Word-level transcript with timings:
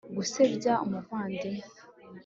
gusebya 0.15 0.73
umuvandimwe 0.85 1.65